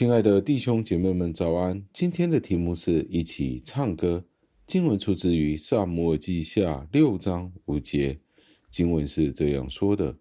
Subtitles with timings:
[0.00, 1.84] 亲爱的弟兄姐妹们，早安！
[1.92, 4.24] 今天的题目是一起唱歌。
[4.66, 8.18] 经文出自于撒母耳记下六章五节。
[8.70, 10.16] 经文是这样说的：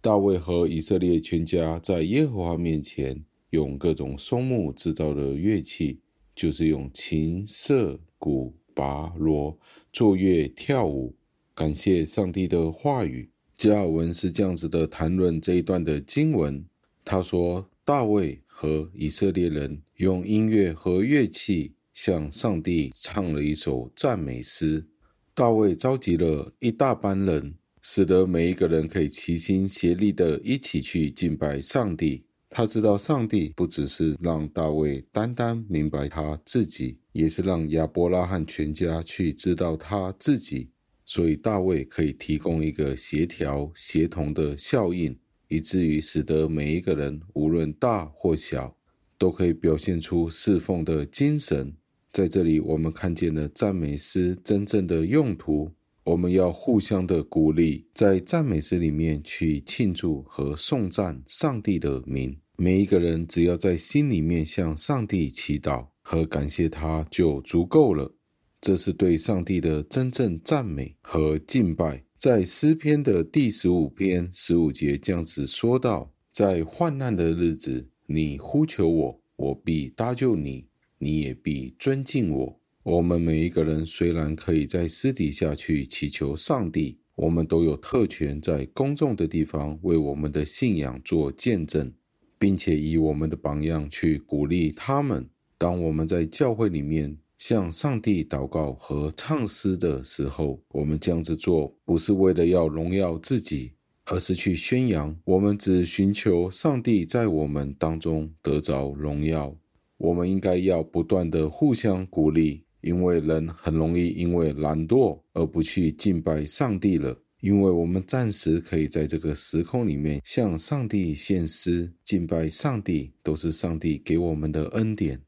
[0.00, 5.98] 大卫和以色列全家在耶和华面前，用各种松木制造的乐器，
[6.36, 9.58] 就是用琴、瑟、鼓、拔、锣
[9.92, 11.12] 作乐跳舞，
[11.56, 13.28] 感谢上帝的话语。
[13.56, 16.64] 加尔文是这样子的谈论这一段的经文。
[17.04, 24.86] 他说，大卫和以色列人用音乐和乐器向上帝唱了一首赞美诗。
[25.34, 32.24] 大卫召集了一大班人，使得每一个人可以齐心协力的一起去敬拜上帝。
[32.48, 40.70] 他知道上帝不只是让大卫单单明白他自己，也是让亚伯拉罕全家去知道他自己。
[41.04, 45.14] 所以大卫可以提供一个协调协同的效应。
[45.54, 48.76] 以至于使得每一个人，无论大或小，
[49.16, 51.72] 都可以表现出侍奉的精神。
[52.10, 55.70] 在这里，我们看见了赞美诗真正的用途。
[56.02, 62.36] 我们要互相的鼓励，在赞美诗里面去庆祝和颂赞上帝的名。
[62.56, 68.12] 每一个人只要在心里面向上帝祈祷和感谢他，就足够了。
[68.60, 72.04] 这是对上帝的真正赞美和敬拜。
[72.24, 80.66] 在诗篇的第十五篇十五节这样子说道：“在患难的日子，你呼求我，我必搭救你，
[80.96, 91.92] 你也必尊敬我。”我们每一个人虽然可以在私底下去祈求上帝，我们都有特权在公众的地方为我们的信仰做见证，
[92.38, 95.28] 并且以我们的榜样去鼓励他们。
[95.58, 103.72] 当我们在教会里面，向上帝祷告和唱诗的时候，我们这样子做不是为了要荣耀自己，
[104.06, 109.54] 而是去宣扬我们只寻求上帝在我们当中得着荣耀。
[109.98, 117.14] 我们应该要不断的互相鼓励，因为人很容易因为懒惰而不去敬拜上帝了。
[117.42, 125.20] 因为我们暂时可以在这个时空里面向上帝献诗敬拜上帝，都是上帝给我们的恩典。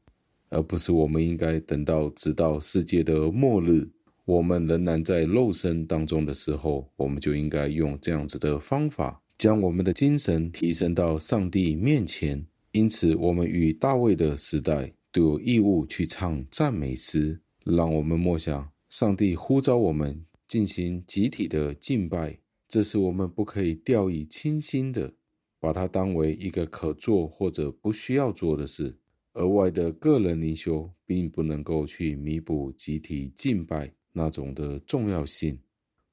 [0.49, 3.87] 而不是我们应该等到直到世界的末日，
[4.25, 12.45] 我们仍然在肉身当中的时候，我们就应该用这样子的方法，将我们的精神提升到上帝面前。
[12.71, 22.37] 因此，我们与大卫的时代都有义务去唱赞美诗，让我们默想上帝呼召我们进行集体的敬拜，
[22.67, 25.13] 这是我们不可以掉以轻心的，
[25.59, 28.97] 把它当为一个可做或者不需要做的事。
[29.37, 35.57] 额外的个人灵修并不能够去弥补集体敬拜那种的重要性。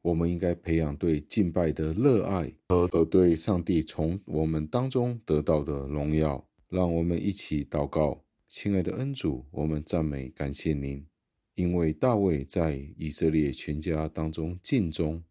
[0.02, 6.46] 我们应该培养对敬拜的热爱和和对上帝从我们当中得到的荣耀。
[6.68, 11.06] 让我们一起祷告，亲爱的恩主，我们赞美感谢您，
[11.54, 15.22] 因为大卫在以色列全家当中尽忠。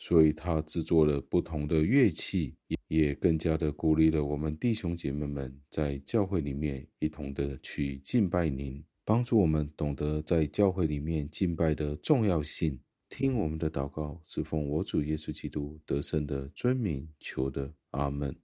[0.00, 2.56] 所以他制作了不同的乐器，
[2.88, 12.80] 也更加的鼓励了我们弟兄姐妹们在教会里面一同的去敬拜您，帮助我们懂得在教会里面敬拜的重要性。
[13.10, 18.34] 听我们的祷告，是奉我主耶稣基督得胜的尊名求的，阿门。